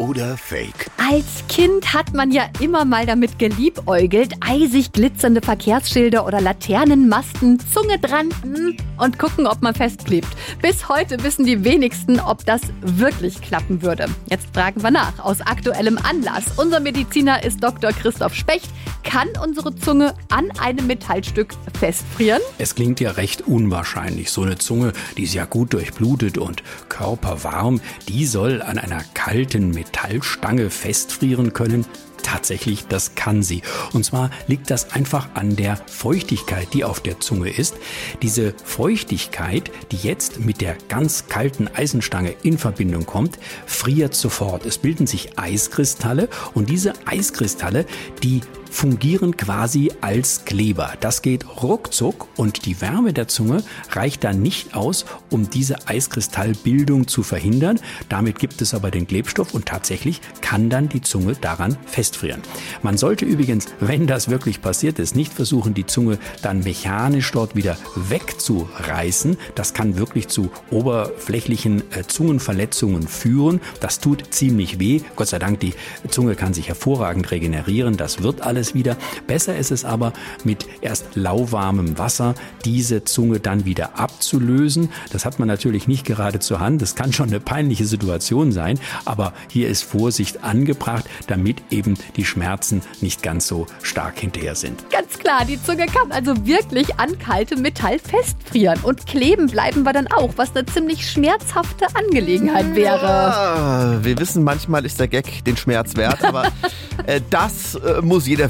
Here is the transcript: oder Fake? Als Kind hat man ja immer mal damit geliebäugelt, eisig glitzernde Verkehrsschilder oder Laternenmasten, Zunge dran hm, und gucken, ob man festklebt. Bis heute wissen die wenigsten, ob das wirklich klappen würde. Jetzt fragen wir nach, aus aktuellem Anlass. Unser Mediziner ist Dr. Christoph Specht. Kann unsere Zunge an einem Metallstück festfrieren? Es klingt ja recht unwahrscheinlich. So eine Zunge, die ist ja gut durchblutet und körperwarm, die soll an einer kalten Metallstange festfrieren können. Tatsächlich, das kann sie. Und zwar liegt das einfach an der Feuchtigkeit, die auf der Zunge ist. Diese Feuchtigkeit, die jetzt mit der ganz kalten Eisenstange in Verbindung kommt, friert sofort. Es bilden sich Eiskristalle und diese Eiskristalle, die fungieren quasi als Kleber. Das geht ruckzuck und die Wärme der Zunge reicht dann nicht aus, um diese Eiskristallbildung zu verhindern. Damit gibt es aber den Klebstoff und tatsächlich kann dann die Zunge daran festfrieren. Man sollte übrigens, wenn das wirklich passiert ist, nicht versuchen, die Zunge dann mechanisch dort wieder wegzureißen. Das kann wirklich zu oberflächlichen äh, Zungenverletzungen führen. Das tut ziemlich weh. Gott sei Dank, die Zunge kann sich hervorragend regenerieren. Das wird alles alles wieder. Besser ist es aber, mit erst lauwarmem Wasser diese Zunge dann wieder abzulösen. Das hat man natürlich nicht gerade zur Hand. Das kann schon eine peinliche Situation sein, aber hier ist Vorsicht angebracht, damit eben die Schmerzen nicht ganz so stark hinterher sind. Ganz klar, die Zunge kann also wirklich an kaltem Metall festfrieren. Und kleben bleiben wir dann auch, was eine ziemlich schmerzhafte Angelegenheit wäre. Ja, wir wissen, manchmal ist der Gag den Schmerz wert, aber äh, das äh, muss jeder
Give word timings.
oder 0.00 0.36
Fake? 0.36 0.90
Als 0.96 1.46
Kind 1.48 1.92
hat 1.92 2.14
man 2.14 2.30
ja 2.30 2.48
immer 2.58 2.84
mal 2.84 3.04
damit 3.04 3.38
geliebäugelt, 3.38 4.34
eisig 4.40 4.92
glitzernde 4.92 5.42
Verkehrsschilder 5.42 6.26
oder 6.26 6.40
Laternenmasten, 6.40 7.58
Zunge 7.72 7.98
dran 7.98 8.30
hm, 8.42 8.76
und 8.96 9.18
gucken, 9.18 9.46
ob 9.46 9.60
man 9.60 9.74
festklebt. 9.74 10.28
Bis 10.62 10.88
heute 10.88 11.22
wissen 11.22 11.44
die 11.44 11.64
wenigsten, 11.64 12.18
ob 12.18 12.44
das 12.46 12.62
wirklich 12.80 13.40
klappen 13.42 13.82
würde. 13.82 14.06
Jetzt 14.28 14.48
fragen 14.54 14.82
wir 14.82 14.90
nach, 14.90 15.18
aus 15.18 15.40
aktuellem 15.42 15.98
Anlass. 15.98 16.44
Unser 16.56 16.80
Mediziner 16.80 17.44
ist 17.44 17.62
Dr. 17.62 17.92
Christoph 17.92 18.34
Specht. 18.34 18.70
Kann 19.02 19.28
unsere 19.42 19.74
Zunge 19.74 20.14
an 20.30 20.50
einem 20.60 20.86
Metallstück 20.86 21.54
festfrieren? 21.78 22.40
Es 22.58 22.74
klingt 22.74 23.00
ja 23.00 23.12
recht 23.12 23.42
unwahrscheinlich. 23.42 24.30
So 24.30 24.42
eine 24.42 24.58
Zunge, 24.58 24.92
die 25.16 25.24
ist 25.24 25.34
ja 25.34 25.44
gut 25.44 25.72
durchblutet 25.72 26.38
und 26.38 26.62
körperwarm, 26.88 27.80
die 28.08 28.26
soll 28.26 28.62
an 28.62 28.78
einer 28.78 29.02
kalten 29.14 29.70
Metallstange 29.90 30.70
festfrieren 30.70 31.52
können. 31.52 31.84
Tatsächlich, 32.22 32.86
das 32.86 33.14
kann 33.14 33.42
sie. 33.42 33.62
Und 33.92 34.04
zwar 34.04 34.30
liegt 34.46 34.70
das 34.70 34.92
einfach 34.92 35.30
an 35.34 35.56
der 35.56 35.76
Feuchtigkeit, 35.86 36.68
die 36.74 36.84
auf 36.84 37.00
der 37.00 37.18
Zunge 37.18 37.48
ist. 37.50 37.74
Diese 38.22 38.54
Feuchtigkeit, 38.62 39.70
die 39.90 39.96
jetzt 39.96 40.38
mit 40.38 40.60
der 40.60 40.76
ganz 40.88 41.28
kalten 41.28 41.66
Eisenstange 41.68 42.34
in 42.42 42.58
Verbindung 42.58 43.06
kommt, 43.06 43.38
friert 43.66 44.14
sofort. 44.14 44.66
Es 44.66 44.78
bilden 44.78 45.06
sich 45.06 45.38
Eiskristalle 45.38 46.28
und 46.54 46.68
diese 46.68 46.92
Eiskristalle, 47.06 47.86
die 48.22 48.42
fungieren 48.70 49.36
quasi 49.36 49.90
als 50.00 50.44
Kleber. 50.44 50.94
Das 51.00 51.22
geht 51.22 51.44
ruckzuck 51.62 52.28
und 52.36 52.64
die 52.64 52.80
Wärme 52.80 53.12
der 53.12 53.28
Zunge 53.28 53.62
reicht 53.90 54.24
dann 54.24 54.40
nicht 54.40 54.74
aus, 54.74 55.04
um 55.28 55.50
diese 55.50 55.88
Eiskristallbildung 55.88 57.08
zu 57.08 57.22
verhindern. 57.22 57.80
Damit 58.08 58.38
gibt 58.38 58.62
es 58.62 58.72
aber 58.72 58.90
den 58.90 59.06
Klebstoff 59.06 59.54
und 59.54 59.66
tatsächlich 59.66 60.20
kann 60.40 60.70
dann 60.70 60.88
die 60.88 61.02
Zunge 61.02 61.34
daran 61.34 61.76
festfrieren. 61.86 62.42
Man 62.82 62.96
sollte 62.96 63.24
übrigens, 63.24 63.66
wenn 63.80 64.06
das 64.06 64.30
wirklich 64.30 64.62
passiert 64.62 64.98
ist, 64.98 65.16
nicht 65.16 65.32
versuchen, 65.32 65.74
die 65.74 65.86
Zunge 65.86 66.18
dann 66.42 66.60
mechanisch 66.60 67.30
dort 67.32 67.56
wieder 67.56 67.76
wegzureißen. 67.96 69.36
Das 69.54 69.74
kann 69.74 69.96
wirklich 69.96 70.28
zu 70.28 70.50
oberflächlichen 70.70 71.82
äh, 71.92 72.04
Zungenverletzungen 72.06 73.08
führen. 73.08 73.60
Das 73.80 73.98
tut 73.98 74.32
ziemlich 74.32 74.78
weh. 74.78 75.00
Gott 75.16 75.28
sei 75.28 75.38
Dank, 75.38 75.60
die 75.60 75.74
Zunge 76.08 76.34
kann 76.34 76.54
sich 76.54 76.68
hervorragend 76.68 77.30
regenerieren. 77.30 77.96
Das 77.96 78.22
wird 78.22 78.42
alles 78.42 78.59
alles 78.60 78.74
wieder. 78.74 78.98
Besser 79.26 79.56
ist 79.56 79.70
es 79.70 79.86
aber, 79.86 80.12
mit 80.44 80.66
erst 80.82 81.16
lauwarmem 81.16 81.96
Wasser 81.96 82.34
diese 82.66 83.04
Zunge 83.04 83.40
dann 83.40 83.64
wieder 83.64 83.98
abzulösen. 83.98 84.90
Das 85.12 85.24
hat 85.24 85.38
man 85.38 85.48
natürlich 85.48 85.88
nicht 85.88 86.04
gerade 86.04 86.40
zur 86.40 86.60
Hand. 86.60 86.82
Das 86.82 86.94
kann 86.94 87.14
schon 87.14 87.28
eine 87.28 87.40
peinliche 87.40 87.86
Situation 87.86 88.52
sein, 88.52 88.78
aber 89.06 89.32
hier 89.48 89.68
ist 89.70 89.82
Vorsicht 89.82 90.44
angebracht, 90.44 91.06
damit 91.26 91.62
eben 91.70 91.96
die 92.16 92.26
Schmerzen 92.26 92.82
nicht 93.00 93.22
ganz 93.22 93.46
so 93.46 93.66
stark 93.82 94.18
hinterher 94.18 94.54
sind. 94.54 94.90
Ganz 94.90 95.18
klar, 95.18 95.46
die 95.46 95.62
Zunge 95.62 95.86
kann 95.86 96.12
also 96.12 96.46
wirklich 96.46 96.98
an 96.98 97.18
kaltem 97.18 97.62
Metall 97.62 97.98
festfrieren. 97.98 98.78
Und 98.82 99.06
kleben 99.06 99.46
bleiben 99.46 99.84
wir 99.84 99.94
dann 99.94 100.06
auch, 100.08 100.34
was 100.36 100.54
eine 100.54 100.66
ziemlich 100.66 101.10
schmerzhafte 101.10 101.86
Angelegenheit 101.94 102.74
wäre. 102.74 103.06
Ja, 103.06 103.98
wir 104.02 104.18
wissen, 104.18 104.44
manchmal 104.44 104.84
ist 104.84 105.00
der 105.00 105.08
Gag 105.08 105.46
den 105.46 105.56
Schmerz 105.56 105.96
wert, 105.96 106.22
aber 106.22 106.48
äh, 107.06 107.22
das 107.30 107.76
äh, 107.76 108.02
muss 108.02 108.26
jeder 108.26 108.49